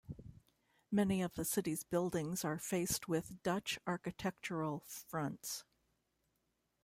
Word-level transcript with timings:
Many 0.89 1.21
of 1.21 1.35
the 1.35 1.45
city's 1.45 1.83
buildings 1.83 2.43
are 2.43 2.57
faced 2.57 3.07
with 3.07 3.43
Dutch 3.43 3.77
architectural 3.85 4.79
fronts. 4.87 5.63